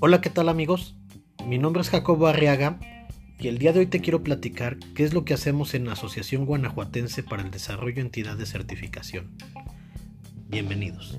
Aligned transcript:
Hola, 0.00 0.20
¿qué 0.20 0.30
tal 0.30 0.48
amigos? 0.48 0.96
Mi 1.46 1.58
nombre 1.58 1.82
es 1.82 1.90
Jacobo 1.90 2.26
Arriaga 2.26 2.78
y 3.38 3.48
el 3.48 3.58
día 3.58 3.72
de 3.72 3.80
hoy 3.80 3.86
te 3.86 4.00
quiero 4.00 4.22
platicar 4.22 4.78
qué 4.94 5.04
es 5.04 5.12
lo 5.12 5.24
que 5.24 5.34
hacemos 5.34 5.74
en 5.74 5.86
la 5.86 5.92
Asociación 5.92 6.46
Guanajuatense 6.46 7.22
para 7.22 7.42
el 7.42 7.50
Desarrollo 7.50 8.00
Entidad 8.00 8.36
de 8.36 8.46
Certificación. 8.46 9.30
Bienvenidos. 10.48 11.18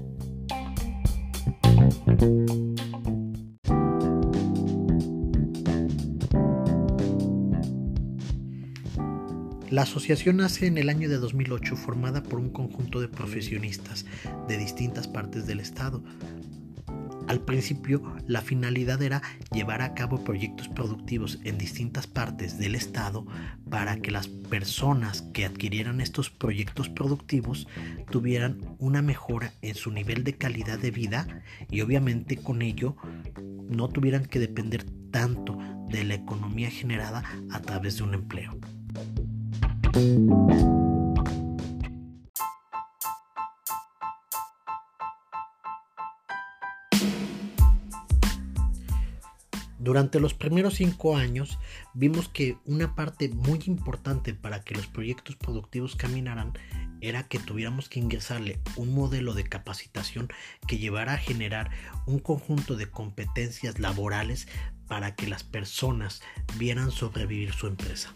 La 9.69 9.83
asociación 9.83 10.37
nace 10.37 10.65
en 10.65 10.79
el 10.79 10.89
año 10.89 11.09
de 11.09 11.17
2008 11.19 11.75
formada 11.75 12.23
por 12.23 12.39
un 12.39 12.49
conjunto 12.49 13.01
de 13.01 13.07
profesionistas 13.07 14.03
de 14.47 14.57
distintas 14.57 15.07
partes 15.07 15.45
del 15.45 15.59
estado. 15.59 16.03
Al 17.27 17.41
principio, 17.41 18.01
la 18.25 18.41
finalidad 18.41 18.99
era 19.03 19.21
llevar 19.53 19.83
a 19.83 19.93
cabo 19.93 20.23
proyectos 20.23 20.67
productivos 20.69 21.37
en 21.43 21.59
distintas 21.59 22.07
partes 22.07 22.57
del 22.57 22.73
estado 22.73 23.27
para 23.69 23.97
que 23.97 24.09
las 24.09 24.27
personas 24.27 25.21
que 25.33 25.45
adquirieran 25.45 26.01
estos 26.01 26.31
proyectos 26.31 26.89
productivos 26.89 27.67
tuvieran 28.09 28.75
una 28.79 29.03
mejora 29.03 29.53
en 29.61 29.75
su 29.75 29.91
nivel 29.91 30.23
de 30.23 30.35
calidad 30.35 30.79
de 30.79 30.89
vida 30.89 31.43
y 31.69 31.81
obviamente 31.81 32.37
con 32.37 32.63
ello 32.63 32.95
no 33.69 33.87
tuvieran 33.87 34.25
que 34.25 34.39
depender 34.39 34.83
tanto 35.11 35.59
de 35.89 36.05
la 36.05 36.15
economía 36.15 36.71
generada 36.71 37.23
a 37.51 37.61
través 37.61 37.97
de 37.97 38.03
un 38.03 38.15
empleo. 38.15 38.57
Durante 49.89 50.19
los 50.19 50.35
primeros 50.35 50.75
cinco 50.75 51.17
años 51.17 51.57
vimos 51.95 52.29
que 52.29 52.57
una 52.65 52.93
parte 52.93 53.29
muy 53.29 53.59
importante 53.65 54.35
para 54.35 54.63
que 54.63 54.75
los 54.75 54.85
proyectos 54.85 55.35
productivos 55.35 55.95
caminaran 55.95 56.53
era 57.01 57.27
que 57.27 57.39
tuviéramos 57.39 57.89
que 57.89 57.99
ingresarle 57.99 58.59
un 58.75 58.93
modelo 58.93 59.33
de 59.33 59.45
capacitación 59.45 60.29
que 60.67 60.77
llevara 60.77 61.13
a 61.13 61.17
generar 61.17 61.71
un 62.05 62.19
conjunto 62.19 62.75
de 62.75 62.91
competencias 62.91 63.79
laborales 63.79 64.47
para 64.87 65.15
que 65.15 65.27
las 65.27 65.43
personas 65.43 66.21
vieran 66.57 66.91
sobrevivir 66.91 67.53
su 67.53 67.65
empresa. 67.65 68.13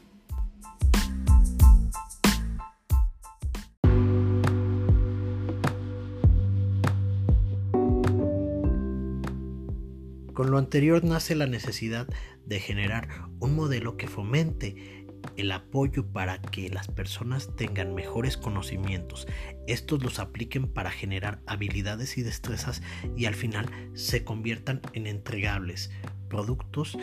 Con 10.34 10.50
lo 10.50 10.58
anterior 10.58 11.04
nace 11.04 11.36
la 11.36 11.48
necesidad 11.48 12.08
de 12.46 12.60
generar 12.60 13.08
un 13.40 13.56
modelo 13.56 13.98
que 13.98 14.08
fomente 14.08 15.06
el 15.38 15.52
apoyo 15.52 16.08
para 16.08 16.42
que 16.42 16.70
las 16.70 16.88
personas 16.88 17.56
tengan 17.56 17.96
mejores 17.96 18.36
conocimientos, 18.36 19.28
estos 19.68 20.04
los 20.04 20.20
apliquen 20.20 20.68
para 20.68 20.92
generar 20.92 21.42
habilidades 21.46 22.18
y 22.18 22.24
destrezas 22.24 22.82
y 23.16 23.26
al 23.26 23.36
final 23.36 23.70
se 23.94 24.24
conviertan 24.24 24.82
en 24.94 25.08
entregables, 25.08 25.92
productos 26.30 26.98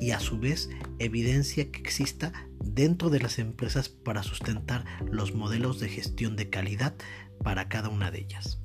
y 0.00 0.12
a 0.12 0.20
su 0.20 0.38
vez 0.38 0.70
evidencia 0.98 1.70
que 1.70 1.80
exista 1.80 2.32
dentro 2.64 3.10
de 3.10 3.20
las 3.20 3.38
empresas 3.38 3.88
para 3.88 4.22
sustentar 4.22 4.84
los 5.10 5.34
modelos 5.34 5.80
de 5.80 5.88
gestión 5.88 6.36
de 6.36 6.50
calidad 6.50 6.94
para 7.42 7.68
cada 7.68 7.88
una 7.88 8.10
de 8.10 8.20
ellas. 8.20 8.60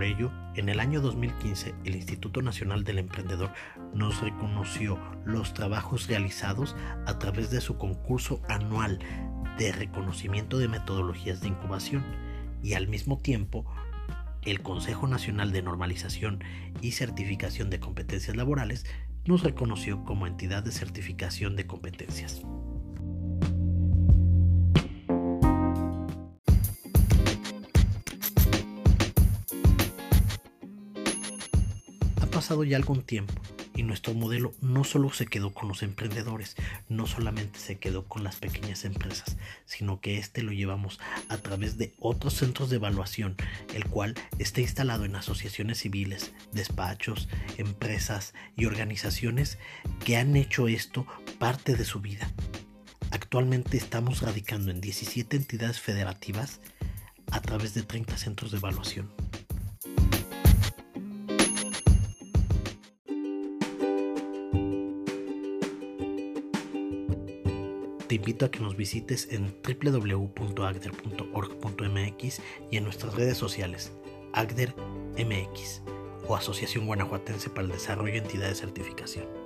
Por 0.00 0.06
ello, 0.06 0.32
en 0.56 0.70
el 0.70 0.80
año 0.80 1.02
2015, 1.02 1.74
el 1.84 1.94
Instituto 1.94 2.40
Nacional 2.40 2.84
del 2.84 3.00
Emprendedor 3.00 3.50
nos 3.92 4.22
reconoció 4.22 4.98
los 5.26 5.52
trabajos 5.52 6.06
realizados 6.06 6.74
a 7.04 7.18
través 7.18 7.50
de 7.50 7.60
su 7.60 7.76
concurso 7.76 8.40
anual 8.48 8.98
de 9.58 9.72
reconocimiento 9.72 10.56
de 10.56 10.68
metodologías 10.68 11.42
de 11.42 11.48
incubación 11.48 12.02
y 12.62 12.72
al 12.72 12.88
mismo 12.88 13.18
tiempo 13.18 13.66
el 14.46 14.62
Consejo 14.62 15.06
Nacional 15.06 15.52
de 15.52 15.60
Normalización 15.60 16.42
y 16.80 16.92
Certificación 16.92 17.68
de 17.68 17.80
Competencias 17.80 18.38
Laborales 18.38 18.86
nos 19.26 19.42
reconoció 19.42 20.02
como 20.06 20.26
entidad 20.26 20.62
de 20.62 20.72
certificación 20.72 21.56
de 21.56 21.66
competencias. 21.66 22.40
Pasado 32.40 32.64
ya 32.64 32.78
algún 32.78 33.02
tiempo 33.02 33.34
y 33.76 33.82
nuestro 33.82 34.14
modelo 34.14 34.54
no 34.62 34.82
solo 34.82 35.12
se 35.12 35.26
quedó 35.26 35.52
con 35.52 35.68
los 35.68 35.82
emprendedores, 35.82 36.56
no 36.88 37.06
solamente 37.06 37.58
se 37.58 37.76
quedó 37.76 38.04
con 38.04 38.24
las 38.24 38.36
pequeñas 38.36 38.86
empresas, 38.86 39.36
sino 39.66 40.00
que 40.00 40.16
este 40.16 40.42
lo 40.42 40.50
llevamos 40.50 41.00
a 41.28 41.36
través 41.36 41.76
de 41.76 41.92
otros 41.98 42.32
centros 42.32 42.70
de 42.70 42.76
evaluación, 42.76 43.36
el 43.74 43.84
cual 43.84 44.14
está 44.38 44.62
instalado 44.62 45.04
en 45.04 45.16
asociaciones 45.16 45.80
civiles, 45.80 46.32
despachos, 46.50 47.28
empresas 47.58 48.32
y 48.56 48.64
organizaciones 48.64 49.58
que 50.02 50.16
han 50.16 50.34
hecho 50.34 50.66
esto 50.66 51.06
parte 51.38 51.76
de 51.76 51.84
su 51.84 52.00
vida. 52.00 52.32
Actualmente 53.10 53.76
estamos 53.76 54.22
radicando 54.22 54.70
en 54.70 54.80
17 54.80 55.36
entidades 55.36 55.78
federativas 55.78 56.62
a 57.30 57.42
través 57.42 57.74
de 57.74 57.82
30 57.82 58.16
centros 58.16 58.50
de 58.50 58.56
evaluación. 58.56 59.10
Te 68.10 68.16
invito 68.16 68.44
a 68.44 68.50
que 68.50 68.58
nos 68.58 68.76
visites 68.76 69.28
en 69.30 69.54
www.agder.org.mx 69.62 72.40
y 72.68 72.76
en 72.76 72.82
nuestras 72.82 73.14
redes 73.14 73.38
sociales, 73.38 73.92
AgderMX 74.32 75.82
o 76.26 76.34
Asociación 76.34 76.86
Guanajuatense 76.86 77.50
para 77.50 77.66
el 77.66 77.70
Desarrollo 77.70 78.12
y 78.12 78.18
Entidad 78.18 78.48
de 78.48 78.56
Certificación. 78.56 79.39